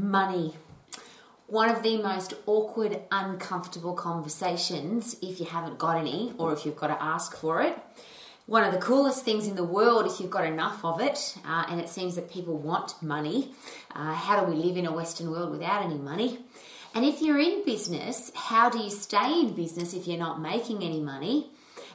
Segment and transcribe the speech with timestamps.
[0.00, 0.54] money.
[1.46, 6.76] One of the most awkward, uncomfortable conversations if you haven't got any or if you've
[6.76, 7.76] got to ask for it.
[8.46, 11.66] One of the coolest things in the world if you've got enough of it, uh,
[11.68, 13.52] and it seems that people want money.
[13.94, 16.38] Uh, how do we live in a Western world without any money?
[16.94, 20.82] And if you're in business, how do you stay in business if you're not making
[20.82, 21.50] any money?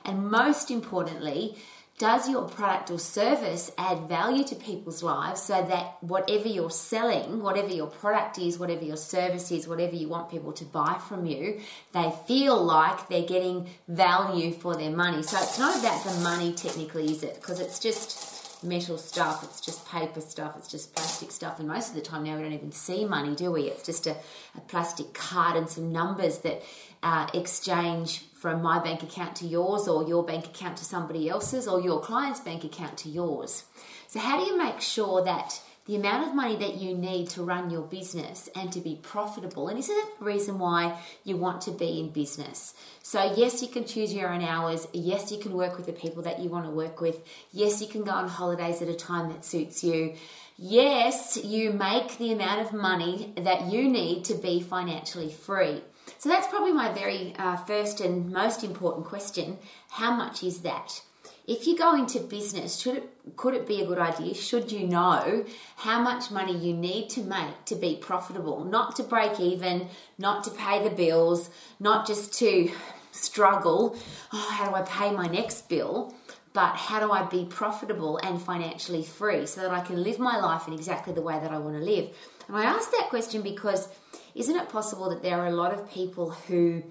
[0.05, 1.57] And most importantly,
[1.97, 7.41] does your product or service add value to people's lives so that whatever you're selling,
[7.41, 11.25] whatever your product is, whatever your service is, whatever you want people to buy from
[11.25, 11.61] you,
[11.93, 15.23] they feel like they're getting value for their money?
[15.23, 17.35] So it's not about the money technically, is it?
[17.35, 21.89] Because it's just metal stuff, it's just paper stuff, it's just plastic stuff, and most
[21.89, 23.63] of the time now we don't even see money, do we?
[23.63, 24.17] It's just a,
[24.55, 26.61] a plastic card and some numbers that
[27.03, 31.67] uh, exchange from my bank account to yours, or your bank account to somebody else's,
[31.67, 33.63] or your client's bank account to yours.
[34.05, 37.41] So, how do you make sure that the amount of money that you need to
[37.41, 39.67] run your business and to be profitable.
[39.67, 42.75] And isn't that the reason why you want to be in business?
[43.01, 44.87] So, yes, you can choose your own hours.
[44.93, 47.23] Yes, you can work with the people that you want to work with.
[47.51, 50.13] Yes, you can go on holidays at a time that suits you.
[50.57, 55.81] Yes, you make the amount of money that you need to be financially free.
[56.17, 59.57] So that's probably my very uh, first and most important question.
[59.89, 61.01] How much is that?
[61.47, 64.33] If you go into business, should it could it be a good idea?
[64.33, 65.45] Should you know
[65.75, 70.43] how much money you need to make to be profitable, not to break even, not
[70.45, 72.71] to pay the bills, not just to
[73.11, 73.95] struggle,
[74.33, 76.13] oh, how do I pay my next bill?
[76.53, 80.37] But how do I be profitable and financially free so that I can live my
[80.37, 82.09] life in exactly the way that I want to live?
[82.47, 83.89] And I ask that question because
[84.35, 86.83] isn't it possible that there are a lot of people who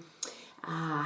[0.63, 1.05] uh,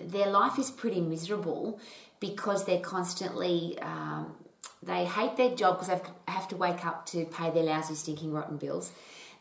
[0.00, 1.80] their life is pretty miserable
[2.20, 4.34] because they're constantly um,
[4.82, 8.32] they hate their job because they have to wake up to pay their lousy stinking
[8.32, 8.92] rotten bills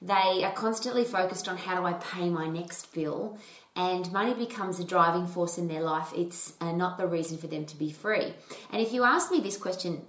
[0.01, 3.37] they are constantly focused on how do i pay my next bill
[3.75, 7.47] and money becomes a driving force in their life it's uh, not the reason for
[7.47, 8.33] them to be free
[8.71, 10.01] and if you ask me this question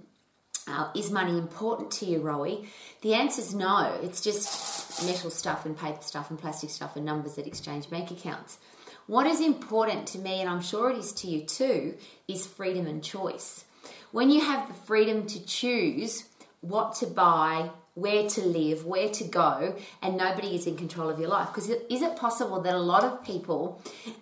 [0.67, 2.67] uh, is money important to you, Rowie?
[3.01, 3.99] The answer is no.
[4.03, 4.70] It's just
[5.05, 8.59] metal stuff and paper stuff and plastic stuff and numbers that exchange bank accounts.
[9.07, 11.95] What is important to me, and I'm sure it is to you too,
[12.27, 13.65] is freedom and choice.
[14.11, 16.25] When you have the freedom to choose
[16.61, 21.19] what to buy, where to live, where to go, and nobody is in control of
[21.19, 21.49] your life.
[21.49, 23.81] Because is it possible that a lot of people,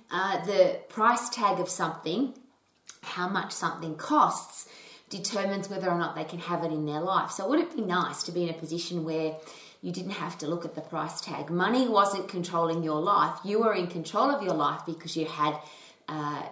[0.10, 2.34] uh, the price tag of something,
[3.02, 4.70] how much something costs,
[5.10, 7.32] determines whether or not they can have it in their life.
[7.32, 9.36] So, would it be nice to be in a position where
[9.82, 11.50] you didn't have to look at the price tag?
[11.50, 13.40] Money wasn't controlling your life.
[13.44, 15.58] You were in control of your life because you had
[16.08, 16.44] uh,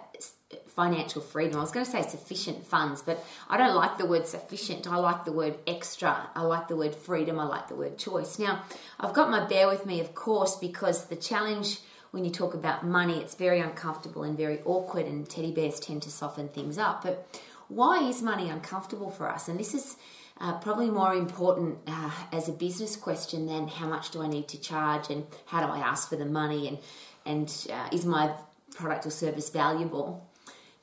[0.68, 1.58] financial freedom.
[1.58, 4.86] I was going to say sufficient funds, but I don't like the word sufficient.
[4.90, 6.30] I like the word extra.
[6.34, 7.38] I like the word freedom.
[7.38, 8.38] I like the word choice.
[8.38, 8.62] Now,
[8.98, 11.80] I've got my bear with me, of course, because the challenge
[12.10, 16.02] when you talk about money, it's very uncomfortable and very awkward, and teddy bears tend
[16.02, 17.02] to soften things up.
[17.02, 17.28] But
[17.68, 19.48] why is money uncomfortable for us?
[19.48, 19.96] And this is
[20.40, 24.48] uh, probably more important uh, as a business question than how much do I need
[24.48, 26.78] to charge and how do I ask for the money and
[27.26, 28.32] and uh, is my
[28.74, 30.26] product or service valuable?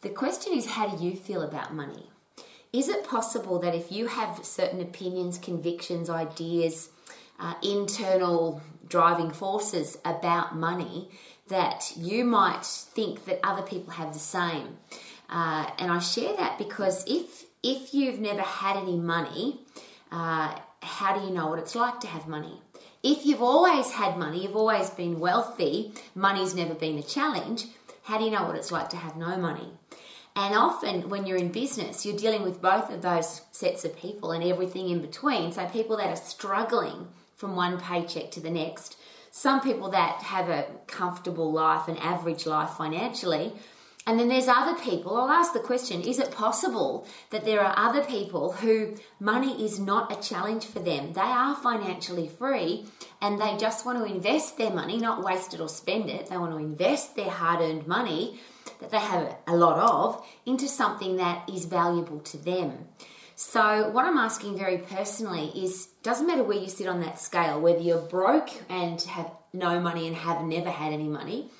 [0.02, 2.10] The question is how do you feel about money?
[2.72, 6.90] Is it possible that if you have certain opinions, convictions, ideas,
[7.40, 11.10] uh, internal driving forces about money,
[11.48, 14.78] that you might think that other people have the same?
[15.30, 19.60] Uh, and I share that because if if you've never had any money,
[20.12, 22.62] uh, how do you know what it's like to have money?
[23.02, 27.66] If you've always had money, you've always been wealthy, money's never been a challenge,
[28.04, 29.70] how do you know what it's like to have no money?
[30.36, 34.32] And often when you're in business, you're dealing with both of those sets of people
[34.32, 35.52] and everything in between.
[35.52, 38.98] So people that are struggling from one paycheck to the next,
[39.32, 43.54] some people that have a comfortable life, an average life financially,
[44.08, 45.18] and then there's other people.
[45.18, 49.80] I'll ask the question is it possible that there are other people who money is
[49.80, 51.14] not a challenge for them?
[51.14, 52.86] They are financially free
[53.22, 56.28] and they just want to invest their money, not waste it or spend it.
[56.28, 58.40] They want to invest their hard earned money
[58.80, 62.88] that they have a lot of into something that is valuable to them.
[63.38, 67.60] So, what I'm asking very personally is doesn't matter where you sit on that scale,
[67.60, 71.52] whether you're broke and have no money and have never had any money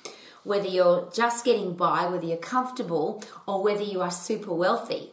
[0.46, 5.10] whether you're just getting by, whether you're comfortable, or whether you are super wealthy.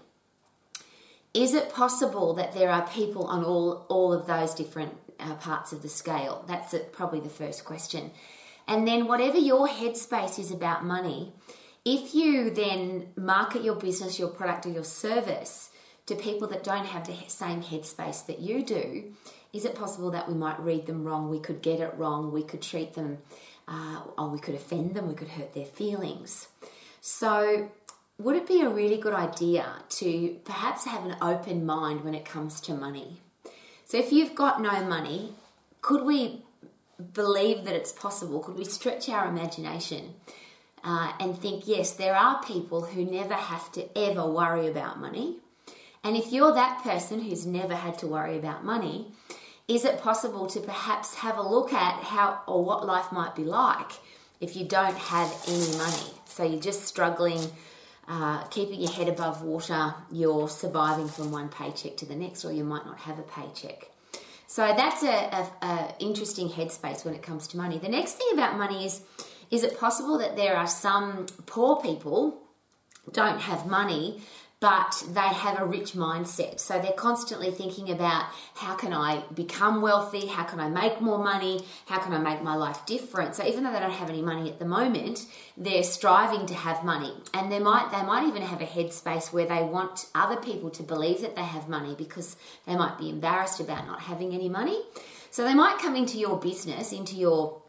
[1.34, 5.74] Is it possible that there are people on all, all of those different uh, parts
[5.74, 6.46] of the scale?
[6.48, 8.12] That's probably the first question.
[8.68, 11.34] And then, whatever your headspace is about money,
[11.84, 15.72] if you then market your business, your product, or your service
[16.06, 19.14] to people that don't have the same headspace that you do,
[19.54, 21.30] Is it possible that we might read them wrong?
[21.30, 22.32] We could get it wrong.
[22.32, 23.20] We could treat them,
[23.68, 25.08] uh, or we could offend them.
[25.08, 26.48] We could hurt their feelings.
[27.02, 27.70] So,
[28.18, 32.26] would it be a really good idea to perhaps have an open mind when it
[32.26, 33.18] comes to money?
[33.86, 35.34] So, if you've got no money,
[35.82, 36.44] could we
[37.14, 38.40] believe that it's possible?
[38.40, 40.14] Could we stretch our imagination
[40.84, 45.38] uh, and think, yes, there are people who never have to ever worry about money?
[46.04, 49.12] And if you're that person who's never had to worry about money,
[49.68, 53.44] is it possible to perhaps have a look at how or what life might be
[53.44, 53.92] like
[54.42, 56.12] if you don't have any money?
[56.26, 57.40] So you're just struggling,
[58.08, 62.52] uh, keeping your head above water, you're surviving from one paycheck to the next, or
[62.52, 63.90] you might not have a paycheck.
[64.48, 67.80] So that's a, a, a interesting headspace when it comes to money.
[67.80, 69.02] The next thing about money is
[69.50, 72.42] is it possible that there are some poor people
[73.12, 74.22] don't have money
[74.64, 76.58] but they have a rich mindset.
[76.58, 80.28] So they're constantly thinking about how can I become wealthy?
[80.28, 81.66] How can I make more money?
[81.86, 83.36] How can I make my life different?
[83.36, 85.26] So even though they don't have any money at the moment,
[85.58, 87.14] they're striving to have money.
[87.34, 90.84] And they might they might even have a headspace where they want other people to
[90.84, 94.82] believe that they have money because they might be embarrassed about not having any money.
[95.30, 97.62] So they might come into your business, into your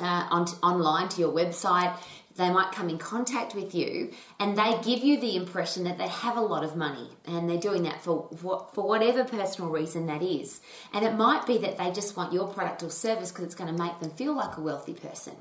[0.00, 1.94] uh, on, online to your website
[2.36, 6.08] they might come in contact with you and they give you the impression that they
[6.08, 8.28] have a lot of money and they're doing that for
[8.72, 10.60] for whatever personal reason that is.
[10.92, 13.74] And it might be that they just want your product or service because it's going
[13.74, 15.34] to make them feel like a wealthy person.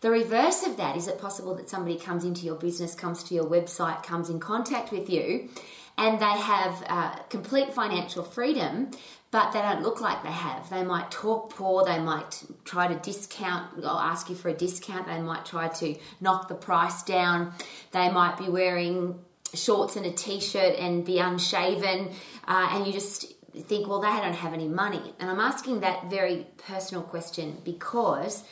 [0.00, 3.34] The reverse of that is it possible that somebody comes into your business comes to
[3.34, 5.48] your website comes in contact with you
[5.96, 8.90] and they have uh, complete financial freedom
[9.34, 10.70] but they don't look like they have.
[10.70, 15.08] They might talk poor, they might try to discount or ask you for a discount,
[15.08, 17.52] they might try to knock the price down,
[17.90, 19.18] they might be wearing
[19.52, 22.12] shorts and a t shirt and be unshaven,
[22.46, 25.02] uh, and you just think, well, they don't have any money.
[25.18, 28.44] And I'm asking that very personal question because.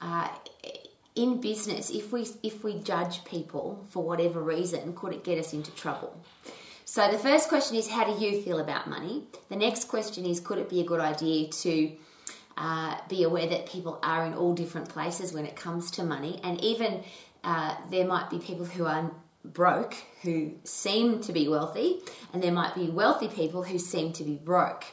[0.00, 0.28] Uh,
[1.14, 5.52] in business, if we if we judge people for whatever reason, could it get us
[5.52, 6.16] into trouble?
[6.84, 9.24] So the first question is, how do you feel about money?
[9.48, 11.92] The next question is, could it be a good idea to
[12.56, 16.40] uh, be aware that people are in all different places when it comes to money,
[16.42, 17.04] and even
[17.44, 19.10] uh, there might be people who are
[19.44, 22.00] broke who seem to be wealthy,
[22.32, 24.84] and there might be wealthy people who seem to be broke.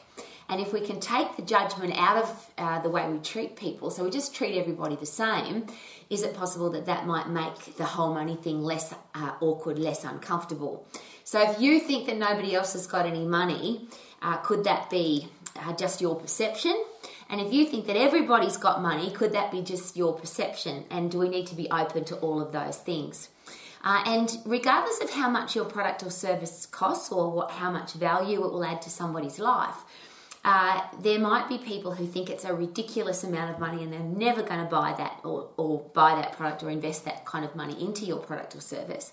[0.48, 3.90] And if we can take the judgment out of uh, the way we treat people,
[3.90, 5.66] so we just treat everybody the same,
[6.08, 10.04] is it possible that that might make the whole money thing less uh, awkward, less
[10.04, 10.88] uncomfortable?
[11.30, 13.86] So if you think that nobody else has got any money,
[14.20, 16.74] uh, could that be uh, just your perception?
[17.28, 20.86] And if you think that everybody's got money, could that be just your perception?
[20.90, 23.28] And do we need to be open to all of those things?
[23.84, 27.92] Uh, and regardless of how much your product or service costs or what, how much
[27.92, 29.84] value it will add to somebody's life,
[30.44, 34.00] uh, there might be people who think it's a ridiculous amount of money and they're
[34.00, 37.54] never going to buy that or, or buy that product or invest that kind of
[37.54, 39.12] money into your product or service.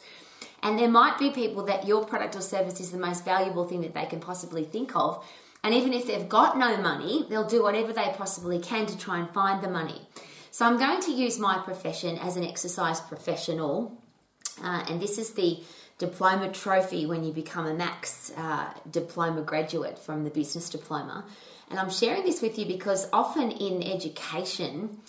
[0.63, 3.81] And there might be people that your product or service is the most valuable thing
[3.81, 5.24] that they can possibly think of.
[5.63, 9.19] And even if they've got no money, they'll do whatever they possibly can to try
[9.19, 10.01] and find the money.
[10.51, 14.01] So I'm going to use my profession as an exercise professional.
[14.63, 15.59] Uh, and this is the
[16.00, 21.25] diploma trophy when you become a Max uh, diploma graduate from the business diploma.
[21.69, 25.00] And I'm sharing this with you because often in education,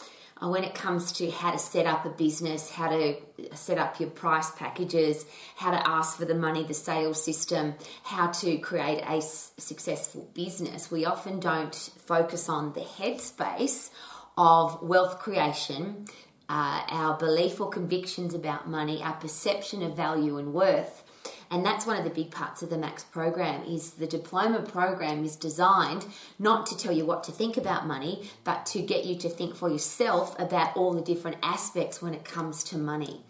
[0.41, 3.17] when it comes to how to set up a business, how to
[3.55, 5.25] set up your price packages,
[5.57, 7.75] how to ask for the money, the sales system,
[8.05, 13.91] how to create a successful business, we often don't focus on the headspace
[14.37, 16.07] of wealth creation,
[16.49, 21.03] uh, our belief or convictions about money, our perception of value and worth,
[21.51, 25.25] and that's one of the big parts of the max program is the diploma program
[25.25, 26.07] is designed
[26.39, 29.55] not to tell you what to think about money but to get you to think
[29.55, 33.21] for yourself about all the different aspects when it comes to money.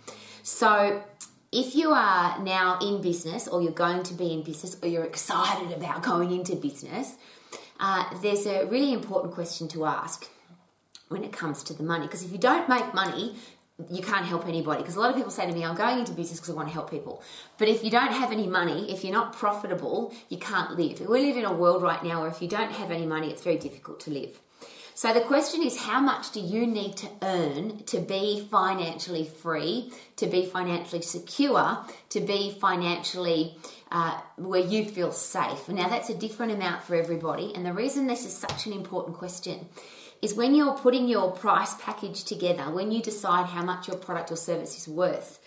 [0.43, 1.03] So
[1.51, 5.05] if you are now in business or you're going to be in business or you're
[5.05, 7.17] excited about going into business
[7.81, 10.29] uh, there's a really important question to ask
[11.09, 12.07] when it comes to the money.
[12.07, 13.37] Because if you don't make money
[13.91, 14.83] you can't help anybody.
[14.83, 16.69] Because a lot of people say to me i'm going into business because i want
[16.69, 17.23] to help people.
[17.59, 21.01] But if you don't have any money if you're not profitable you can't live.
[21.01, 23.43] We live in a world right now where if you don't have any money it's
[23.43, 24.41] very difficult to live.
[24.95, 29.93] So the question is how much do you need to earn to be financially free
[30.17, 31.79] to be financially secure
[32.11, 33.57] to be financially
[33.93, 35.69] uh, where you feel safe?
[35.69, 39.17] Now that's a different amount for everybody and the reason this is such an important
[39.17, 39.69] question
[40.21, 44.33] is when you're putting your price package together, when you decide how much your product
[44.33, 45.39] or service is worth,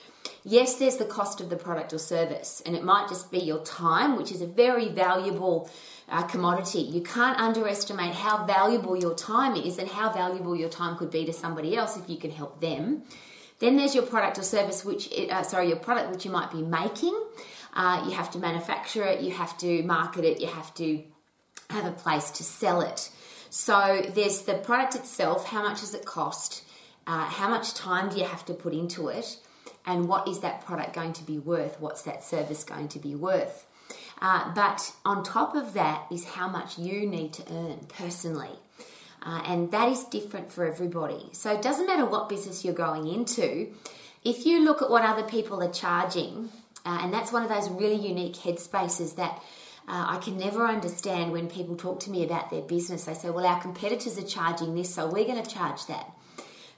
[0.43, 3.63] Yes, there's the cost of the product or service, and it might just be your
[3.63, 5.69] time, which is a very valuable
[6.09, 6.79] uh, commodity.
[6.79, 11.25] You can't underestimate how valuable your time is and how valuable your time could be
[11.25, 13.03] to somebody else if you can help them.
[13.59, 16.63] Then there's your product or service, which uh, sorry, your product which you might be
[16.63, 17.17] making.
[17.73, 21.03] Uh, you have to manufacture it, you have to market it, you have to
[21.69, 23.11] have a place to sell it.
[23.51, 25.45] So there's the product itself.
[25.45, 26.63] How much does it cost?
[27.05, 29.37] Uh, how much time do you have to put into it?
[29.85, 31.77] And what is that product going to be worth?
[31.81, 33.67] What's that service going to be worth?
[34.21, 38.57] Uh, but on top of that is how much you need to earn personally.
[39.21, 41.27] Uh, and that is different for everybody.
[41.33, 43.67] So it doesn't matter what business you're going into.
[44.23, 46.49] If you look at what other people are charging,
[46.85, 49.43] uh, and that's one of those really unique headspaces that
[49.91, 53.03] uh, I can never understand when people talk to me about their business.
[53.03, 56.09] They say, well, our competitors are charging this, so we're going to charge that.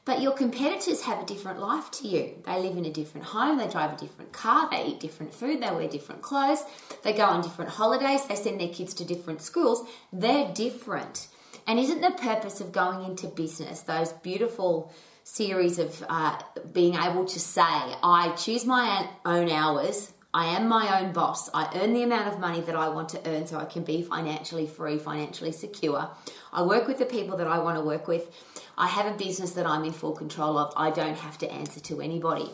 [0.03, 2.41] But your competitors have a different life to you.
[2.43, 5.61] They live in a different home, they drive a different car, they eat different food,
[5.61, 6.63] they wear different clothes,
[7.03, 9.87] they go on different holidays, they send their kids to different schools.
[10.11, 11.27] They're different.
[11.67, 14.91] And isn't the purpose of going into business those beautiful
[15.23, 16.41] series of uh,
[16.73, 21.69] being able to say, I choose my own hours, I am my own boss, I
[21.75, 24.65] earn the amount of money that I want to earn so I can be financially
[24.65, 26.09] free, financially secure.
[26.51, 28.31] I work with the people that I want to work with.
[28.75, 30.73] I have a business that I'm in full control of.
[30.75, 32.49] I don't have to answer to anybody.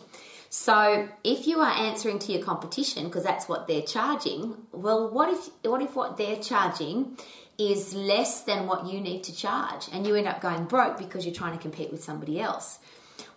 [0.50, 5.30] So if you are answering to your competition because that's what they're charging, well, what
[5.30, 7.18] if what if what they're charging
[7.58, 11.26] is less than what you need to charge and you end up going broke because
[11.26, 12.80] you're trying to compete with somebody else?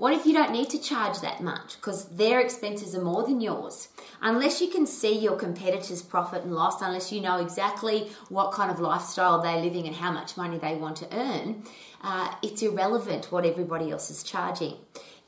[0.02, 3.40] What if you don't need to charge that much because their expenses are more than
[3.40, 3.86] yours?
[4.20, 8.68] Unless you can see your competitors' profit and loss, unless you know exactly what kind
[8.68, 11.62] of lifestyle they're living and how much money they want to earn,
[12.02, 14.74] uh, it's irrelevant what everybody else is charging.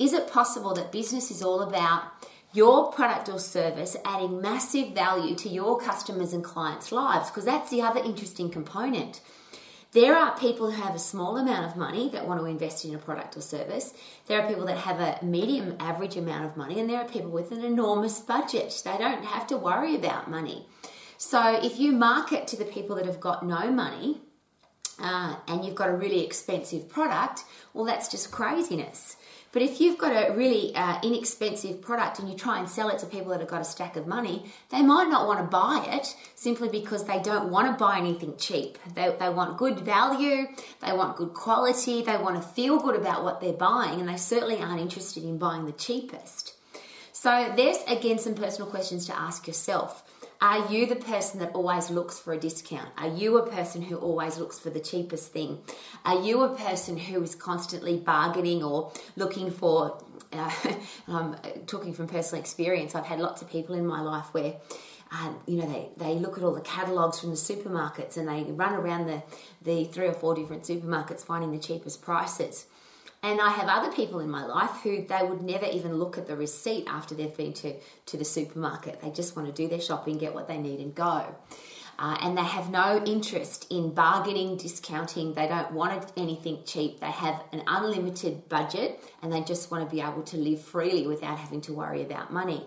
[0.00, 2.02] Is it possible that business is all about
[2.52, 7.30] your product or service adding massive value to your customers and clients' lives?
[7.30, 9.20] Because that's the other interesting component.
[9.94, 12.96] There are people who have a small amount of money that want to invest in
[12.96, 13.94] a product or service.
[14.26, 17.30] There are people that have a medium average amount of money, and there are people
[17.30, 18.82] with an enormous budget.
[18.84, 20.66] They don't have to worry about money.
[21.16, 24.20] So, if you market to the people that have got no money,
[24.98, 29.16] uh, and you've got a really expensive product, well, that's just craziness.
[29.54, 32.98] But if you've got a really uh, inexpensive product and you try and sell it
[32.98, 35.86] to people that have got a stack of money, they might not want to buy
[35.94, 38.78] it simply because they don't want to buy anything cheap.
[38.96, 40.48] They, they want good value,
[40.80, 44.16] they want good quality, they want to feel good about what they're buying, and they
[44.16, 46.54] certainly aren't interested in buying the cheapest.
[47.12, 50.02] So, there's again some personal questions to ask yourself.
[50.40, 52.88] Are you the person that always looks for a discount?
[52.98, 55.58] Are you a person who always looks for the cheapest thing?
[56.04, 60.02] Are you a person who is constantly bargaining or looking for?
[60.32, 60.50] Uh,
[61.08, 61.34] I'm
[61.66, 62.94] talking from personal experience.
[62.94, 64.56] I've had lots of people in my life where.
[65.12, 68.50] Um, you know, they, they look at all the catalogues from the supermarkets and they
[68.50, 69.22] run around the,
[69.62, 72.66] the three or four different supermarkets finding the cheapest prices.
[73.24, 76.26] And I have other people in my life who they would never even look at
[76.26, 79.00] the receipt after they've been to, to the supermarket.
[79.00, 81.34] They just want to do their shopping, get what they need, and go.
[81.98, 85.32] Uh, and they have no interest in bargaining, discounting.
[85.32, 87.00] They don't want anything cheap.
[87.00, 91.06] They have an unlimited budget and they just want to be able to live freely
[91.06, 92.66] without having to worry about money.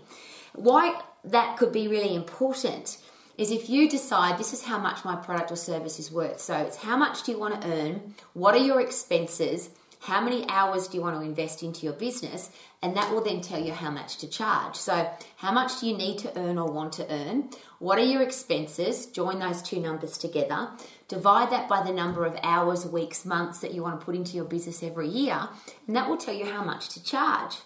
[0.56, 2.98] Why that could be really important
[3.38, 6.40] is if you decide this is how much my product or service is worth.
[6.40, 8.16] So it's how much do you want to earn?
[8.34, 9.70] What are your expenses?
[10.00, 12.50] How many hours do you want to invest into your business?
[12.82, 14.76] And that will then tell you how much to charge.
[14.76, 17.50] So how much do you need to earn or want to earn?
[17.80, 19.08] What are your expenses?
[19.08, 20.70] Join those two numbers together.
[21.08, 24.36] Divide that by the number of hours weeks months that you want to put into
[24.36, 25.50] your business every year
[25.88, 27.58] and that will tell you how much to charge.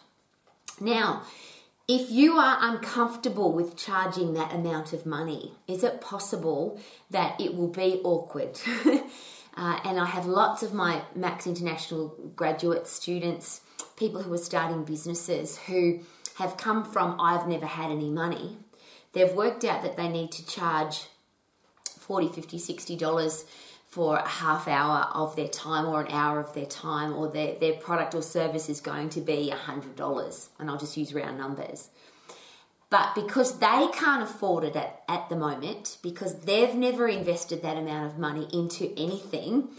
[0.79, 1.23] Now
[1.87, 7.55] if you are uncomfortable with charging that amount of money is it possible that it
[7.55, 8.57] will be awkward
[9.55, 13.61] Uh, and I have lots of my Max International graduate students,
[13.97, 15.99] people who are starting businesses who
[16.37, 18.57] have come from I've never had any money.
[19.13, 21.07] They've worked out that they need to charge
[21.99, 23.45] 40, 50, 60 dollars
[23.91, 27.55] for a half hour of their time or an hour of their time or their,
[27.55, 31.89] their product or service is going to be $100 and I'll just use round numbers.
[32.91, 37.77] But because they can't afford it at, at the moment, because they've never invested that
[37.77, 39.69] amount of money into anything,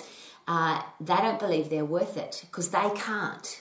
[0.48, 3.60] uh, they don't believe they're worth it because they can't.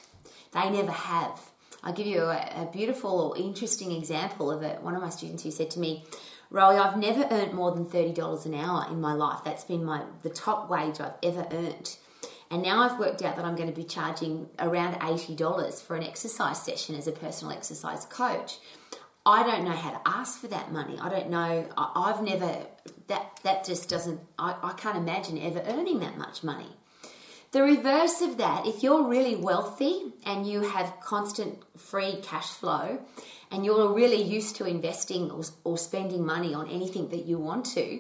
[0.54, 1.52] They never have.
[1.84, 4.82] I'll give you a, a beautiful or interesting example of it.
[4.82, 6.06] One of my students who said to me,
[6.50, 9.42] Rowie, I've never earned more than $30 an hour in my life.
[9.44, 11.98] That's been my the top wage I've ever earned.
[12.50, 16.04] And now I've worked out that I'm going to be charging around $80 for an
[16.04, 18.60] exercise session as a personal exercise coach.
[19.26, 20.98] I don't know how to ask for that money.
[21.00, 21.68] I don't know.
[21.78, 22.66] I, have never,
[23.08, 26.70] that, that just doesn't, I, I can't imagine ever earning that much money.
[27.52, 33.00] The reverse of that, if you're really wealthy and you have constant free cash flow
[33.52, 37.66] and you're really used to investing or, or spending money on anything that you want
[37.66, 38.00] to,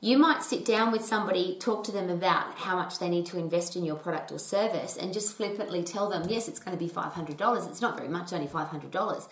[0.00, 3.38] you might sit down with somebody, talk to them about how much they need to
[3.38, 6.82] invest in your product or service, and just flippantly tell them, yes, it's going to
[6.82, 7.68] be $500.
[7.68, 9.28] It's not very much, only $500.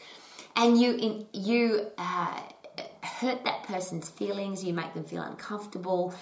[0.56, 2.40] And you, in, you uh,
[3.02, 6.14] hurt that person's feelings, you make them feel uncomfortable,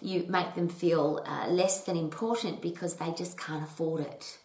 [0.00, 4.38] you make them feel uh, less than important because they just can't afford it.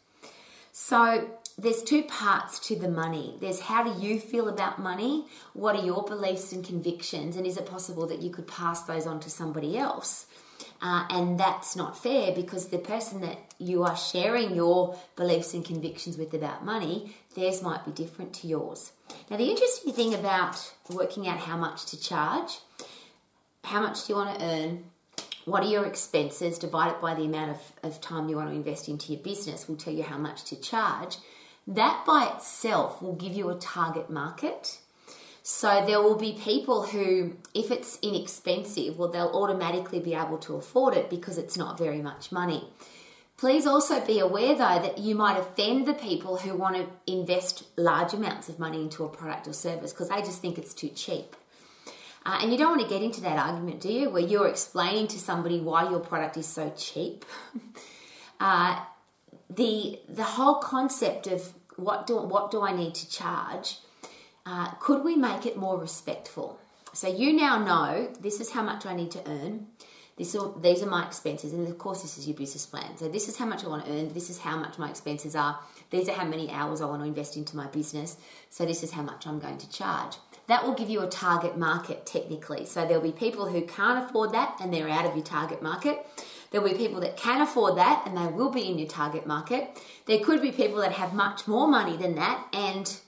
[0.73, 3.35] So, there's two parts to the money.
[3.41, 5.25] There's how do you feel about money?
[5.53, 7.35] What are your beliefs and convictions?
[7.35, 10.27] And is it possible that you could pass those on to somebody else?
[10.81, 15.65] Uh, and that's not fair because the person that you are sharing your beliefs and
[15.65, 18.91] convictions with about money, theirs might be different to yours.
[19.29, 22.59] Now, the interesting thing about working out how much to charge,
[23.63, 24.83] how much do you want to earn,
[25.45, 28.55] what are your expenses, divide it by the amount of, of time you want to
[28.55, 31.17] invest into your business, will tell you how much to charge.
[31.65, 34.79] That by itself will give you a target market.
[35.49, 40.57] So there will be people who, if it's inexpensive, well, they'll automatically be able to
[40.57, 42.67] afford it because it's not very much money.
[43.37, 47.63] Please also be aware though that you might offend the people who want to invest
[47.77, 50.89] large amounts of money into a product or service because they just think it's too
[50.89, 51.33] cheap.
[52.25, 54.09] Uh, and you don't want to get into that argument, do you?
[54.09, 57.23] Where you're explaining to somebody why your product is so cheap.
[58.41, 58.83] uh,
[59.49, 63.77] the the whole concept of what do what do I need to charge?
[64.49, 66.57] Uh, could we make it more respectful?
[66.93, 69.67] So you now know this is how much I need to earn.
[70.15, 72.97] This these are my expenses, and of course, this is your business plan.
[72.97, 74.13] So, this is how much I want to earn.
[74.15, 75.59] This is how much my expenses are.
[75.91, 78.17] These are how many hours I want to invest into my business.
[78.49, 80.15] So, this is how much I'm going to charge.
[80.47, 82.65] That will give you a target market technically.
[82.65, 86.03] So, there'll be people who can't afford that and they're out of your target market.
[86.49, 89.79] There'll be people that can afford that and they will be in your target market.
[90.07, 92.43] There could be people that have much more money than that.
[92.53, 92.99] And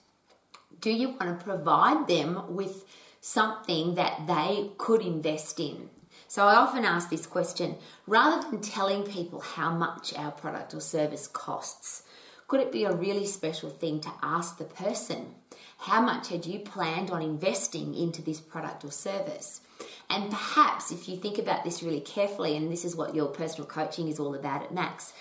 [0.79, 2.85] do you want to provide them with
[3.21, 5.89] something that they could invest in?
[6.27, 10.79] So I often ask this question rather than telling people how much our product or
[10.79, 12.03] service costs,
[12.47, 15.35] could it be a really special thing to ask the person
[15.79, 19.61] how much had you planned on investing into this product or service?
[20.09, 23.65] And perhaps if you think about this really carefully, and this is what your personal
[23.65, 25.13] coaching is all about at Max,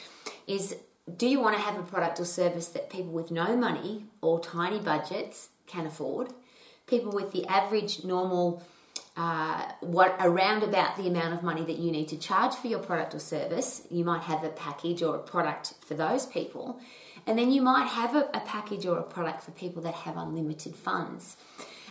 [0.46, 0.76] is
[1.16, 4.40] do you want to have a product or service that people with no money or
[4.40, 6.28] tiny budgets can afford?
[6.86, 8.62] People with the average normal
[9.16, 12.78] uh, what around about the amount of money that you need to charge for your
[12.78, 13.82] product or service.
[13.90, 16.78] You might have a package or a product for those people,
[17.26, 20.16] and then you might have a, a package or a product for people that have
[20.16, 21.36] unlimited funds.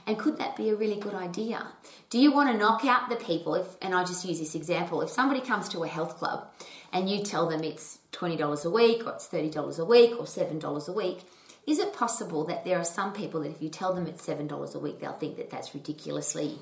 [0.08, 1.68] And could that be a really good idea?
[2.10, 3.56] Do you want to knock out the people?
[3.56, 5.02] If, and I'll just use this example.
[5.02, 6.48] If somebody comes to a health club
[6.94, 10.88] and you tell them it's $20 a week or it's $30 a week or $7
[10.88, 11.20] a week,
[11.68, 14.76] is it possible that there are some people that if you tell them it's $7
[14.76, 16.58] a week, they'll think that that's ridiculously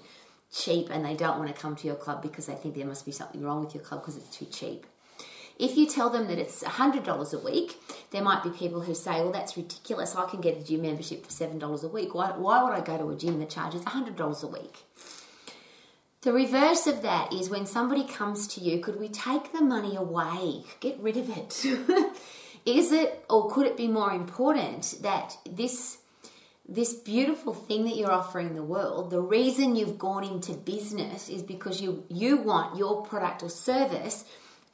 [0.52, 3.06] cheap and they don't want to come to your club because they think there must
[3.06, 4.88] be something wrong with your club because it's too cheap.
[5.58, 7.80] If you tell them that it's $100 a week,
[8.12, 10.16] there might be people who say, well, that's ridiculous.
[10.16, 12.14] I can get a gym membership for $7 a week.
[12.14, 14.78] Why, why would I go to a gym that charges $100 a week?
[16.22, 19.96] The reverse of that is when somebody comes to you, could we take the money
[19.96, 20.64] away?
[20.80, 21.66] Get rid of it.
[22.66, 26.00] is it, or could it be more important that this
[26.68, 31.44] this beautiful thing that you're offering the world, the reason you've gone into business is
[31.44, 34.26] because you, you want your product or service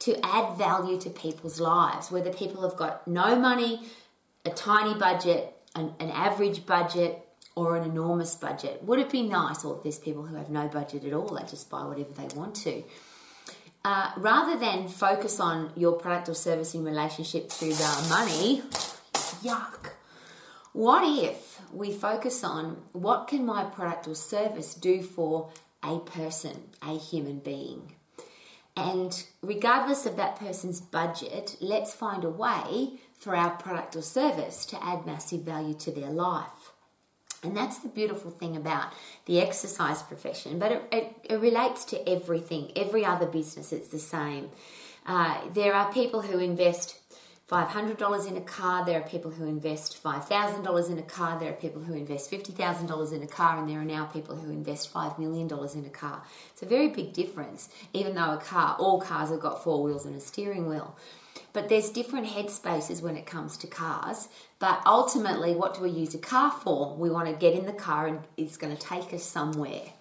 [0.04, 3.82] to add value to people's lives, whether people have got no money,
[4.44, 7.18] a tiny budget, an, an average budget,
[7.54, 8.82] or an enormous budget.
[8.84, 11.68] Would it be nice, or there's people who have no budget at all, they just
[11.68, 12.82] buy whatever they want to?
[13.84, 18.62] Uh, rather than focus on your product or service in relationship to the money,
[19.42, 19.90] yuck.
[20.72, 25.50] What if we focus on what can my product or service do for
[25.82, 27.94] a person, a human being.
[28.76, 34.64] And regardless of that person's budget, let's find a way for our product or service
[34.66, 36.72] to add massive value to their life.
[37.44, 38.92] And that's the beautiful thing about
[39.26, 43.98] the exercise profession, but it, it, it relates to everything, every other business, it's the
[43.98, 44.50] same.
[45.04, 46.98] Uh, there are people who invest
[47.52, 48.82] $500 in a car.
[48.86, 51.38] There are people who invest $5,000 in a car.
[51.38, 53.58] There are people who invest $50,000 in a car.
[53.58, 56.22] And there are now people who invest $5 million in a car.
[56.50, 60.06] It's a very big difference, even though a car, all cars have got four wheels
[60.06, 60.96] and a steering wheel.
[61.52, 64.28] but there's different headspaces when it comes to cars.
[64.58, 66.96] But ultimately, what do we use a car for?
[66.96, 69.92] We want to get in the car and it's going to take us somewhere.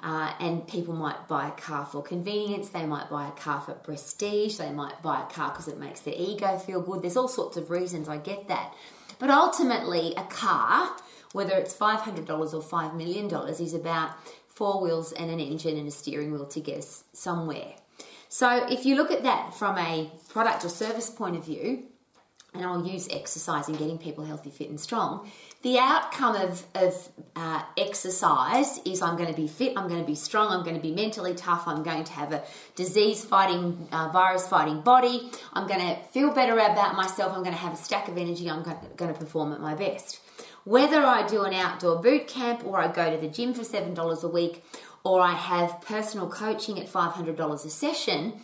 [0.00, 3.72] Uh, and people might buy a car for convenience, they might buy a car for
[3.72, 7.02] prestige, they might buy a car because it makes their ego feel good.
[7.02, 8.74] There's all sorts of reasons, I get that.
[9.18, 10.96] But ultimately, a car,
[11.32, 14.12] whether it's $500 or $5 million, is about
[14.46, 17.74] four wheels and an engine and a steering wheel to get us somewhere.
[18.28, 21.84] So if you look at that from a product or service point of view,
[22.54, 25.30] and I'll use exercise and getting people healthy, fit, and strong.
[25.62, 30.06] The outcome of, of uh, exercise is I'm going to be fit, I'm going to
[30.06, 32.44] be strong, I'm going to be mentally tough, I'm going to have a
[32.76, 37.56] disease fighting, uh, virus fighting body, I'm going to feel better about myself, I'm going
[37.56, 40.20] to have a stack of energy, I'm going to perform at my best.
[40.62, 44.22] Whether I do an outdoor boot camp or I go to the gym for $7
[44.22, 44.62] a week
[45.02, 48.34] or I have personal coaching at $500 a session,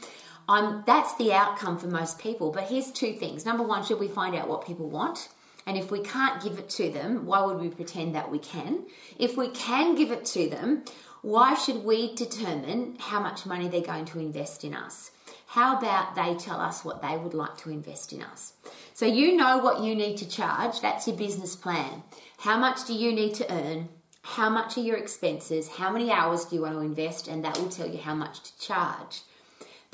[0.49, 2.51] I'm, that's the outcome for most people.
[2.51, 3.47] But here's two things.
[3.47, 5.29] Number one, should we find out what people want?
[5.67, 8.85] And if we can't give it to them, why would we pretend that we can?
[9.19, 10.85] If we can give it to them,
[11.23, 15.11] why should we determine how much money they're going to invest in us?
[15.47, 18.53] How about they tell us what they would like to invest in us?
[18.93, 22.03] So you know what you need to charge, that's your business plan.
[22.39, 23.89] How much do you need to earn?
[24.23, 25.69] How much are your expenses?
[25.69, 27.29] How many hours do you want to invest?
[27.29, 29.21] And that will tell you how much to charge.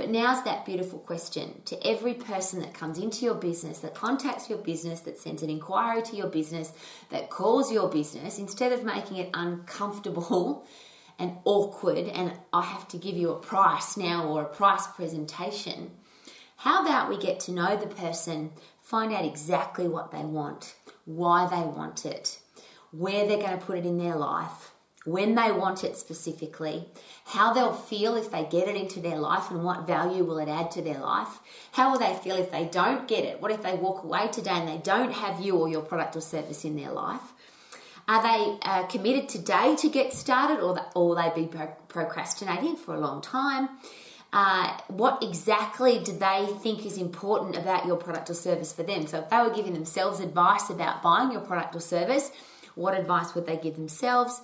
[0.01, 4.49] But now's that beautiful question to every person that comes into your business, that contacts
[4.49, 6.73] your business, that sends an inquiry to your business,
[7.11, 10.67] that calls your business, instead of making it uncomfortable
[11.19, 15.91] and awkward and I have to give you a price now or a price presentation,
[16.57, 21.47] how about we get to know the person, find out exactly what they want, why
[21.47, 22.39] they want it,
[22.91, 24.70] where they're going to put it in their life,
[25.05, 26.85] when they want it specifically,
[27.25, 30.49] how they'll feel if they get it into their life and what value will it
[30.49, 31.41] add to their life,
[31.73, 34.51] how will they feel if they don't get it, what if they walk away today
[34.51, 37.33] and they don't have you or your product or service in their life.
[38.09, 42.77] Are they uh, committed today to get started or, or will they be pro- procrastinating
[42.77, 43.69] for a long time?
[44.33, 49.07] Uh, what exactly do they think is important about your product or service for them?
[49.07, 52.31] So, if they were giving themselves advice about buying your product or service,
[52.77, 54.41] what advice would they give themselves?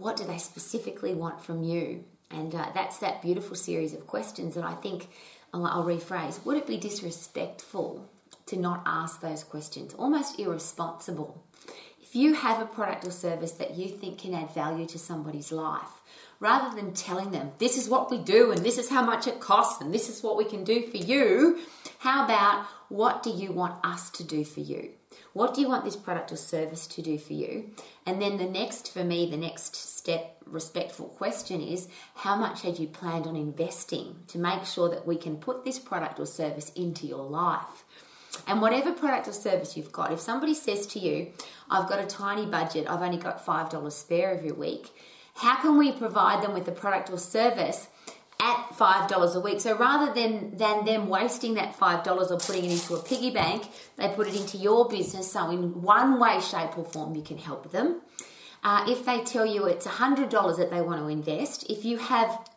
[0.00, 2.04] What do they specifically want from you?
[2.30, 5.08] And uh, that's that beautiful series of questions that I think
[5.52, 6.44] I'll, I'll rephrase.
[6.44, 8.08] Would it be disrespectful
[8.46, 9.94] to not ask those questions?
[9.94, 11.44] Almost irresponsible.
[12.00, 15.52] If you have a product or service that you think can add value to somebody's
[15.52, 16.02] life,
[16.40, 19.38] rather than telling them this is what we do and this is how much it
[19.38, 21.60] costs and this is what we can do for you,
[21.98, 24.90] how about what do you want us to do for you?
[25.32, 27.70] What do you want this product or service to do for you?
[28.04, 32.78] And then the next, for me, the next step, respectful question is how much had
[32.78, 36.72] you planned on investing to make sure that we can put this product or service
[36.74, 37.84] into your life?
[38.46, 41.32] And whatever product or service you've got, if somebody says to you,
[41.68, 44.90] I've got a tiny budget, I've only got $5 spare every week,
[45.34, 47.88] how can we provide them with a product or service
[48.40, 49.60] at five dollars a week.
[49.60, 53.30] So rather than than them wasting that five dollars or putting it into a piggy
[53.30, 55.30] bank, they put it into your business.
[55.32, 58.00] So in one way, shape, or form, you can help them.
[58.62, 61.84] Uh, if they tell you it's a hundred dollars that they want to invest, if
[61.84, 62.50] you have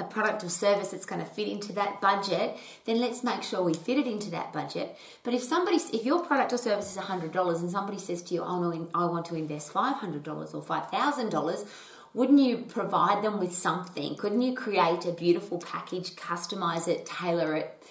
[0.00, 2.56] a product or service that's going to fit into that budget,
[2.86, 4.96] then let's make sure we fit it into that budget.
[5.22, 8.42] But if somebody, if your product or service is $100 and somebody says to you,
[8.42, 11.66] oh, no, I want to invest $500 or $5,000,
[12.14, 14.16] wouldn't you provide them with something?
[14.16, 17.82] Couldn't you create a beautiful package, customize it, tailor it,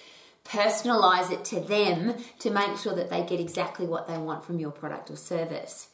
[0.43, 4.59] personalize it to them to make sure that they get exactly what they want from
[4.59, 5.87] your product or service?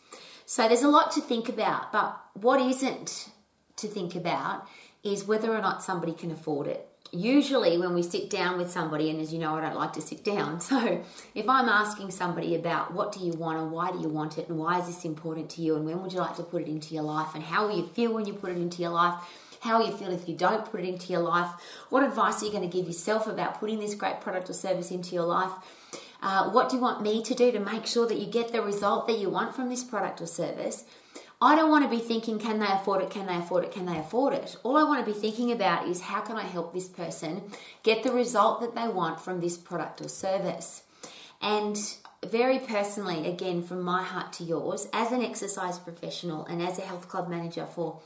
[0.46, 3.30] So there's a lot to think about, but what isn't
[3.78, 4.68] to think about
[5.04, 9.10] is whether or not somebody can afford it usually when we sit down with somebody,
[9.10, 10.60] and as you know, I don't like to sit down.
[10.66, 11.04] So
[11.36, 14.50] if I'm asking somebody about what do you want and why do you want it
[14.50, 16.68] and why is this important to you and when would you like to put it
[16.68, 19.16] into your life and how will you feel when you put it into your life?
[19.62, 21.50] How will you feel if you don't put it into your life?
[21.90, 24.92] What advice are you going to give yourself about putting this great product or service
[24.92, 25.52] into your life?
[26.22, 28.62] Uh, what do you want me to do to make sure that you get the
[28.62, 30.86] result that you want from this product or service?
[31.46, 33.12] I don't want to be thinking, can they afford it?
[33.12, 33.72] Can they afford it?
[33.72, 34.58] Can they afford it?
[34.64, 37.44] All I want to be thinking about is how can I help this person
[37.84, 40.82] get the result that they want from this product or service?
[41.44, 41.78] And
[42.26, 46.82] very personally, again, from my heart to yours, as an exercise professional and as a
[46.82, 48.00] health club manager for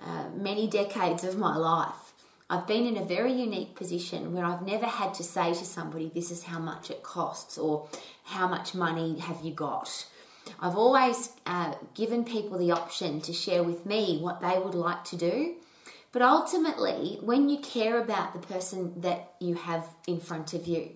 [0.00, 2.12] uh, many decades of my life,
[2.48, 6.08] I've been in a very unique position where I've never had to say to somebody,
[6.14, 7.88] this is how much it costs or
[8.22, 10.06] how much money have you got
[10.58, 15.04] I've always uh, given people the option to share with me what they would like
[15.04, 15.54] to do.
[16.12, 20.90] But ultimately, when you care about the person that you have in front of you,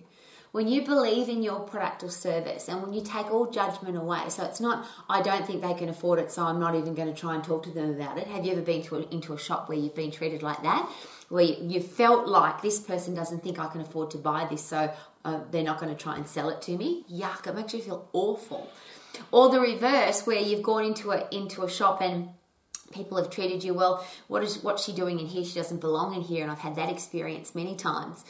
[0.51, 4.21] when you believe in your product or service and when you take all judgment away,
[4.29, 7.13] so it's not, I don't think they can afford it, so I'm not even going
[7.13, 8.27] to try and talk to them about it.
[8.27, 10.89] Have you ever been to a, into a shop where you've been treated like that?
[11.27, 14.63] Where you, you felt like this person doesn't think I can afford to buy this,
[14.63, 14.93] so
[15.25, 17.03] uh, they're not going to try and sell it to me?
[17.11, 18.69] Yuck, it makes you feel awful.
[19.31, 22.29] Or the reverse, where you've gone into a, into a shop and
[22.95, 24.05] people have treated you well.
[24.27, 25.43] What is what's she doing in here?
[25.43, 28.23] She doesn't belong in here, and I've had that experience many times.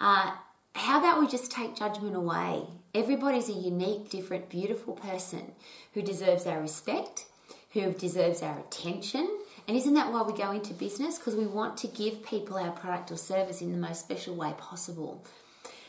[0.00, 0.32] Uh,
[0.74, 2.64] how about we just take judgment away?
[2.94, 5.52] Everybody's a unique, different, beautiful person
[5.94, 7.26] who deserves our respect,
[7.72, 9.28] who deserves our attention.
[9.68, 11.18] And isn't that why we go into business?
[11.18, 14.54] Because we want to give people our product or service in the most special way
[14.58, 15.24] possible.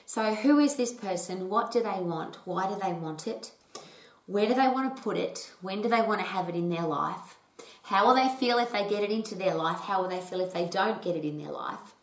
[0.05, 1.49] So, who is this person?
[1.49, 2.37] What do they want?
[2.45, 3.51] Why do they want it?
[4.33, 5.51] Where do they want to put it?
[5.61, 7.37] When do they want to have it in their life?
[7.83, 9.81] How will they feel if they get it into their life?
[9.81, 11.93] How will they feel if they don't get it in their life?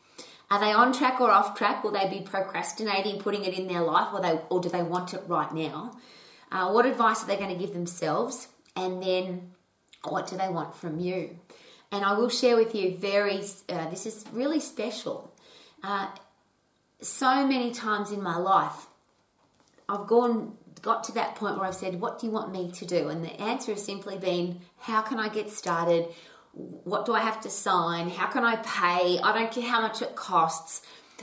[0.48, 1.82] Are they on track or off track?
[1.82, 5.12] Will they be procrastinating putting it in their life or, they, or do they want
[5.12, 5.98] it right now?
[6.52, 8.46] Uh, what advice are they going to give themselves?
[8.76, 9.50] And then
[10.04, 11.36] what do they want from you?
[11.90, 15.34] And I will share with you very, uh, this is really special.
[15.82, 16.06] Uh,
[17.00, 18.86] so many times in my life,
[19.88, 22.86] I've gone, got to that point where I've said, What do you want me to
[22.86, 23.08] do?
[23.08, 26.08] And the answer has simply been, How can I get started?
[26.52, 28.10] what do I have to sign?
[28.10, 29.18] How can I pay?
[29.20, 30.82] I don't care how much it costs.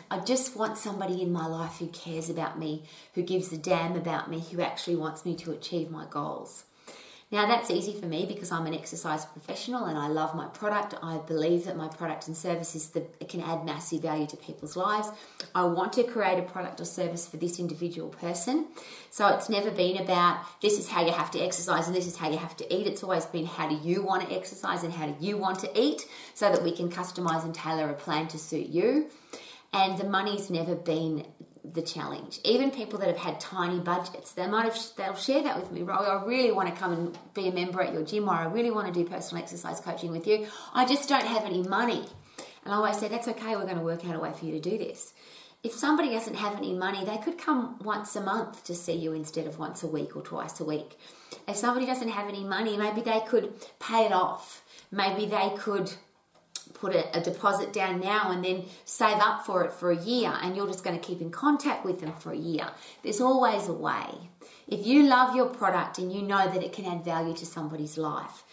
[0.10, 3.96] I just want somebody in my life who cares about me, who gives a damn
[3.96, 6.64] about me, who actually wants me to achieve my goals.
[7.30, 10.94] Now, that's easy for me because I'm an exercise professional and I love my product.
[11.04, 14.38] I believe that my product and service is the, it can add massive value to
[14.38, 15.10] people's lives.
[15.54, 18.68] I want to create a product or service for this individual person.
[19.12, 22.16] So it's never been about this is how you have to exercise and this is
[22.16, 22.88] how you have to eat.
[22.88, 25.72] It's always been how do you want to exercise and how do you want to
[25.78, 29.10] eat so that we can customize and tailor a plan to suit you.
[29.74, 31.26] And the money's never been
[31.74, 32.40] the challenge.
[32.44, 35.82] Even people that have had tiny budgets, they might have they'll share that with me.
[35.82, 38.46] Rowie, I really want to come and be a member at your gym, or I
[38.46, 40.48] really want to do personal exercise coaching with you.
[40.74, 42.06] I just don't have any money.
[42.64, 43.56] And I always say that's okay.
[43.56, 45.14] We're going to work out a way for you to do this.
[45.64, 49.14] If somebody doesn't have any money, they could come once a month to see you
[49.14, 50.98] instead of once a week or twice a week.
[51.48, 54.64] If somebody doesn't have any money, maybe they could pay it off.
[54.92, 55.92] Maybe they could
[56.80, 60.34] put a, a, deposit down now and then save up for it for a year
[60.42, 62.70] and you're just going to keep in contact with them for a year.
[63.04, 64.30] There's always a way.
[64.68, 67.98] If you love your product and you know that it can add value to somebody's
[67.98, 68.44] life,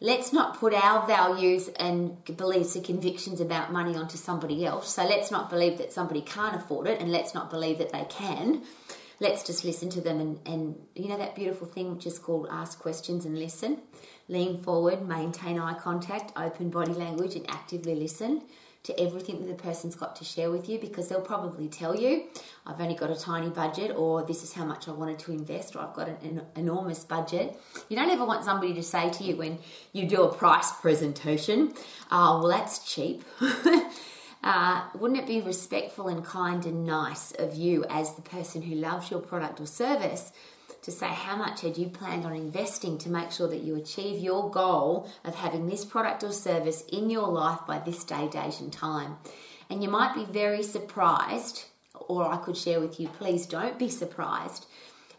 [0.00, 4.94] let's not put our values and beliefs and convictions about money onto somebody else.
[4.94, 8.06] So let's not believe that somebody can't afford it and let's not believe that they
[8.08, 8.62] can.
[9.20, 12.46] Let's just listen to them and, and you know that beautiful thing which is called
[12.50, 13.78] ask questions and listen
[14.28, 18.42] lean forward, maintain eye contact, open body language, and actively listen
[18.84, 22.24] to everything that the person's got to share with you because they'll probably tell you,
[22.64, 25.74] I've only got a tiny budget, or this is how much I wanted to invest,
[25.74, 27.58] or I've got an, enormous budget.
[27.88, 29.58] You don't ever want somebody to say to you when
[29.92, 31.74] you do a price presentation,
[32.10, 33.24] oh, well, that's cheap.
[34.40, 38.76] Uh, wouldn't it be respectful and kind and nice of you as the person who
[38.76, 40.30] loves your product or service
[40.88, 44.22] to say how much had you planned on investing to make sure that you achieve
[44.22, 48.58] your goal of having this product or service in your life by this day, date,
[48.60, 49.18] and time.
[49.68, 53.90] And you might be very surprised, or I could share with you, please don't be
[53.90, 54.64] surprised,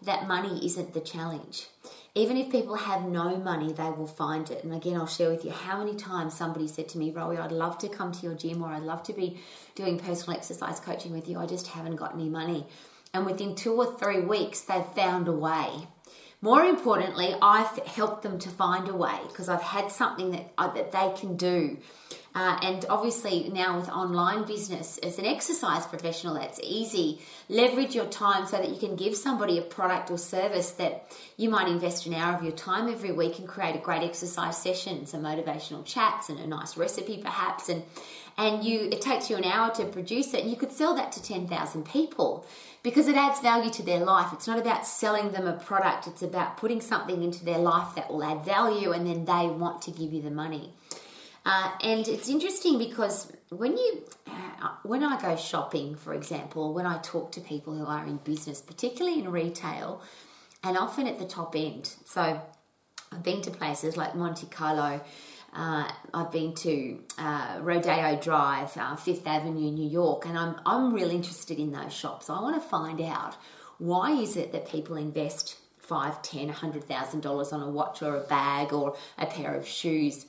[0.01, 1.67] that money isn't the challenge.
[2.15, 4.63] Even if people have no money, they will find it.
[4.63, 7.51] And again, I'll share with you how many times somebody said to me, Rowie, I'd
[7.51, 9.37] love to come to your gym or I'd love to be
[9.75, 11.37] doing personal exercise coaching with you.
[11.37, 12.65] I just haven't got any money
[13.13, 15.87] and within two or three weeks, they've found a way.
[16.41, 20.73] More importantly, I've helped them to find a way because I've had something that, uh,
[20.73, 21.77] that they can do.
[22.33, 27.19] Uh, and obviously, now with online business, as an exercise professional, that's easy.
[27.49, 31.49] Leverage your time so that you can give somebody a product or service that you
[31.49, 35.07] might invest an hour of your time every week and create a great exercise session,
[35.07, 37.67] some motivational chats, and a nice recipe perhaps.
[37.67, 37.83] And
[38.37, 41.11] and you it takes you an hour to produce it, and you could sell that
[41.13, 42.45] to ten thousand people
[42.83, 44.31] because it adds value to their life.
[44.33, 48.09] It's not about selling them a product, it's about putting something into their life that
[48.09, 50.73] will add value and then they want to give you the money.
[51.45, 56.85] Uh, and it's interesting because when you, uh, when I go shopping, for example, when
[56.85, 60.01] I talk to people who are in business, particularly in retail,
[60.63, 61.95] and often at the top end.
[62.05, 62.41] So
[63.11, 65.01] I've been to places like Monte Carlo,
[65.53, 70.93] uh, I've been to uh, Rodeo Drive, uh, Fifth Avenue, New York, and I'm I'm
[70.93, 72.29] really interested in those shops.
[72.29, 73.35] I want to find out
[73.77, 75.57] why is it that people invest
[75.89, 79.55] five, ten, a hundred thousand dollars on a watch or a bag or a pair
[79.55, 80.27] of shoes.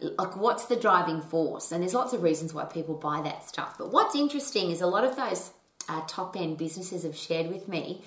[0.00, 1.72] Like, what's the driving force?
[1.72, 3.76] And there's lots of reasons why people buy that stuff.
[3.76, 5.50] But what's interesting is a lot of those
[5.88, 8.02] uh, top end businesses have shared with me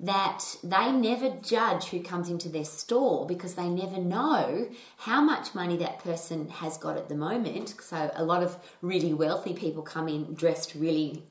[0.00, 5.54] that they never judge who comes into their store because they never know how much
[5.54, 7.74] money that person has got at the moment.
[7.80, 11.24] So, a lot of really wealthy people come in dressed really.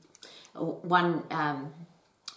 [0.53, 1.71] One um,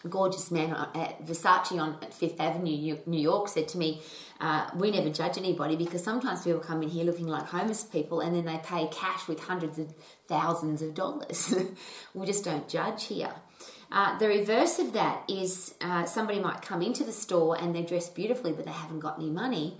[0.08, 4.02] gorgeous man at Versace on Fifth Avenue, New York, said to me,
[4.40, 8.20] uh, "We never judge anybody because sometimes people come in here looking like homeless people,
[8.20, 9.94] and then they pay cash with hundreds of
[10.26, 11.54] thousands of dollars.
[12.14, 13.34] we just don't judge here."
[13.92, 17.82] Uh, the reverse of that is uh, somebody might come into the store and they're
[17.82, 19.76] dressed beautifully, but they haven't got any money,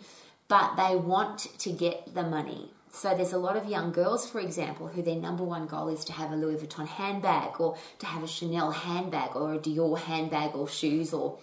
[0.49, 2.71] but they want to get the money.
[2.93, 6.05] So there's a lot of young girls, for example, who their number one goal is
[6.07, 9.99] to have a Louis Vuitton handbag or to have a Chanel handbag or a Dior
[9.99, 11.39] handbag or shoes or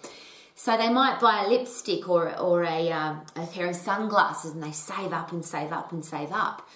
[0.58, 4.62] so they might buy a lipstick or, or a, um, a pair of sunglasses and
[4.62, 6.68] they save up and save up and save up.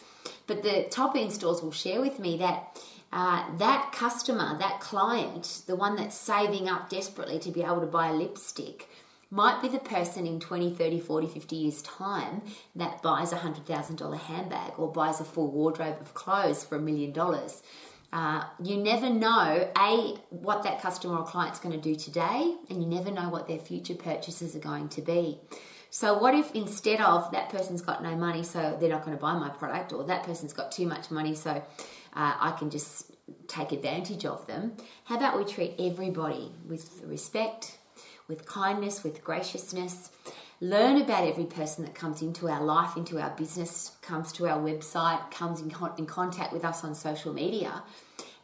[0.47, 2.81] But the top end stores will share with me that
[3.13, 7.87] uh, that customer, that client, the one that's saving up desperately to be able to
[7.87, 8.89] buy a lipstick,
[9.33, 12.43] might be the person in 20, 30, 40, 50 years' time
[12.77, 17.13] that buys a $100,000 handbag or buys a full wardrobe of clothes for a million
[17.13, 17.63] dollars.
[18.13, 22.83] Uh, you never know, A, what that customer or client's going to do today, and
[22.83, 25.39] you never know what their future purchases are going to be.
[25.89, 29.21] So, what if instead of that person's got no money, so they're not going to
[29.21, 31.63] buy my product, or that person's got too much money, so uh,
[32.15, 33.13] I can just
[33.49, 34.75] take advantage of them.
[35.05, 37.79] How about we treat everybody with respect,
[38.29, 40.11] with kindness, with graciousness?
[40.61, 44.59] Learn about every person that comes into our life, into our business, comes to our
[44.59, 47.83] website, comes in, con- in contact with us on social media,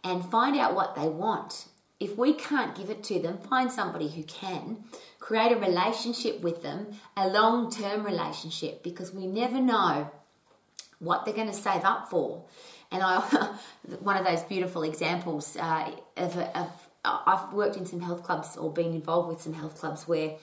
[0.02, 1.66] and find out what they want.
[2.00, 4.84] If we can't give it to them, find somebody who can.
[5.18, 10.10] Create a relationship with them, a long term relationship, because we never know
[10.98, 12.44] what they're going to save up for.
[12.90, 13.20] And I,
[14.00, 18.72] one of those beautiful examples uh, of, of, I've worked in some health clubs or
[18.72, 20.36] been involved with some health clubs where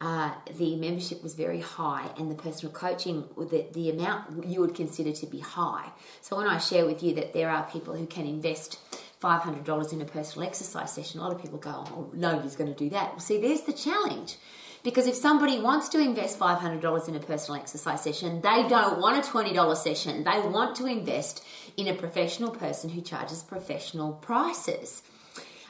[0.00, 4.74] uh, the membership was very high and the personal coaching, the, the amount you would
[4.74, 5.90] consider to be high.
[6.20, 8.78] So when I share with you that there are people who can invest
[9.22, 12.78] $500 in a personal exercise session, a lot of people go, oh, nobody's going to
[12.78, 13.12] do that.
[13.12, 14.36] Well, see, there's the challenge.
[14.82, 19.18] Because if somebody wants to invest $500 in a personal exercise session, they don't want
[19.18, 20.22] a $20 session.
[20.24, 21.42] They want to invest
[21.76, 25.02] in a professional person who charges professional prices.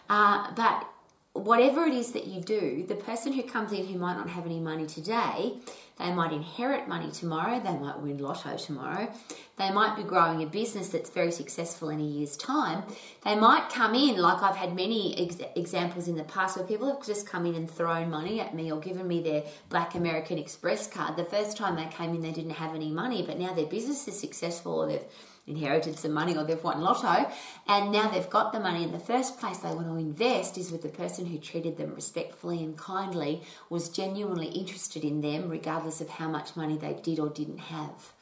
[0.08, 0.88] Uh, but
[1.32, 4.46] whatever it is that you do, the person who comes in who might not have
[4.46, 5.54] any money today,
[5.98, 9.10] they might inherit money tomorrow, they might win lotto tomorrow,
[9.56, 12.84] they might be growing a business that's very successful in a year's time.
[13.24, 16.88] They might come in, like I've had many ex- examples in the past where people
[16.88, 20.38] have just come in and thrown money at me or given me their Black American
[20.38, 21.16] Express card.
[21.16, 24.06] The first time they came in, they didn't have any money, but now their business
[24.06, 25.04] is successful or they've
[25.46, 27.30] inherited some money or they've won lotto
[27.68, 28.82] and now they've got the money.
[28.82, 31.94] In the first place they want to invest is with the person who treated them
[31.94, 37.18] respectfully and kindly was genuinely interested in them regardless of how much money they did
[37.18, 38.12] or didn't have.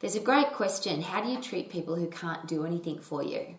[0.00, 1.02] There's a great question.
[1.02, 3.54] How do you treat people who can't do anything for you?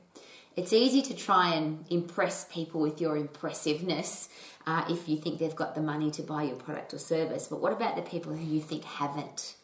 [0.55, 4.29] It's easy to try and impress people with your impressiveness
[4.67, 7.59] uh, if you think they've got the money to buy your product or service but
[7.61, 9.55] what about the people who you think haven't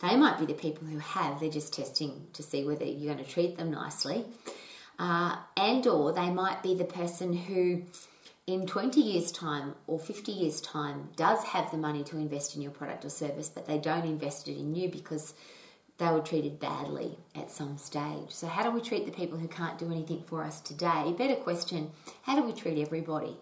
[0.00, 3.24] they might be the people who have, they're just testing to see whether you're going
[3.24, 4.24] to treat them nicely.
[4.98, 7.82] Uh, and or they might be the person who
[8.46, 12.62] in 20 years time or 50 years time does have the money to invest in
[12.62, 15.34] your product or service but they don't invest it in you because
[15.98, 18.30] they were treated badly at some stage.
[18.30, 21.14] So how do we treat the people who can't do anything for us today?
[21.16, 21.90] Better question
[22.22, 23.36] how do we treat everybody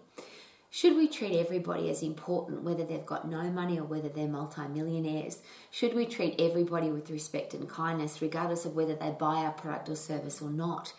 [0.69, 5.41] should we treat everybody as important, whether they've got no money or whether they're multimillionaires?
[5.71, 9.89] Should we treat everybody with respect and kindness, regardless of whether they buy our product
[9.89, 10.93] or service or not?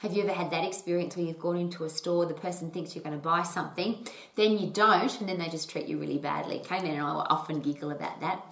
[0.00, 2.96] Have you ever had that experience where you've gone into a store, the person thinks
[2.96, 4.04] you're going to buy something,
[4.34, 6.58] then you don't, and then they just treat you really badly?
[6.58, 8.44] Cayman and I often giggle about that.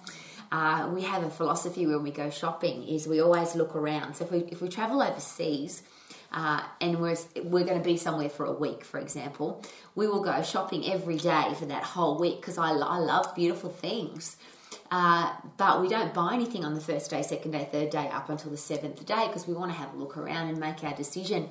[0.49, 4.15] Uh, we have a philosophy when we go shopping is we always look around.
[4.15, 5.83] So if we if we travel overseas,
[6.31, 9.63] uh, and we're, we're going to be somewhere for a week, for example,
[9.95, 13.69] we will go shopping every day for that whole week because I, I love beautiful
[13.69, 14.37] things.
[14.89, 18.29] Uh, but we don't buy anything on the first day, second day, third day, up
[18.29, 20.93] until the seventh day because we want to have a look around and make our
[20.93, 21.49] decision.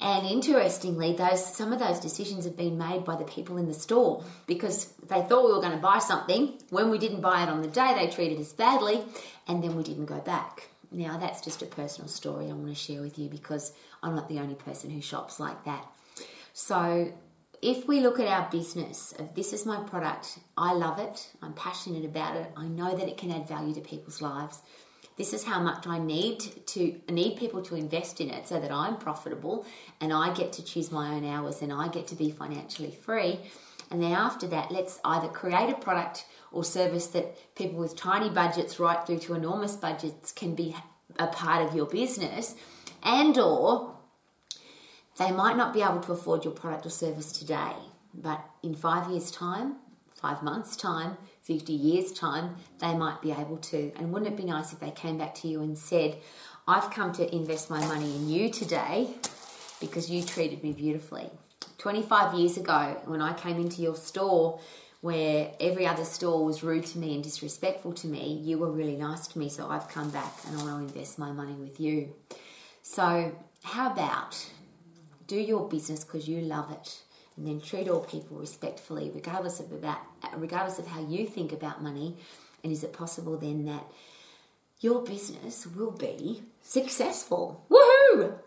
[0.00, 3.74] And interestingly, those some of those decisions have been made by the people in the
[3.74, 6.58] store because they thought we were going to buy something.
[6.70, 9.02] When we didn't buy it on the day, they treated us badly,
[9.46, 10.68] and then we didn't go back.
[10.94, 13.72] Now, that's just a personal story I want to share with you because
[14.02, 15.84] I'm not the only person who shops like that.
[16.52, 17.12] So,
[17.60, 21.54] if we look at our business of this is my product, I love it, I'm
[21.54, 24.60] passionate about it, I know that it can add value to people's lives,
[25.16, 28.72] this is how much I need to need people to invest in it so that
[28.72, 29.64] I'm profitable
[30.00, 33.40] and I get to choose my own hours and I get to be financially free.
[33.90, 38.30] And then after that, let's either create a product or service that people with tiny
[38.30, 40.74] budgets right through to enormous budgets can be
[41.18, 42.54] a part of your business
[43.02, 43.94] and or
[45.18, 47.74] they might not be able to afford your product or service today,
[48.12, 49.76] but in 5 years time,
[50.14, 53.92] 5 months time, 50 years time, they might be able to.
[53.96, 56.18] And wouldn't it be nice if they came back to you and said,
[56.66, 59.14] "I've come to invest my money in you today
[59.78, 61.30] because you treated me beautifully."
[61.78, 64.58] 25 years ago, when I came into your store,
[65.04, 68.96] where every other store was rude to me and disrespectful to me, you were really
[68.96, 71.78] nice to me, so I've come back and I want to invest my money with
[71.78, 72.14] you.
[72.80, 74.50] So, how about
[75.26, 77.02] do your business because you love it
[77.36, 79.98] and then treat all people respectfully regardless of about
[80.36, 82.16] regardless of how you think about money
[82.62, 83.84] and is it possible then that
[84.80, 87.62] your business will be successful.
[87.70, 88.38] Woohoo!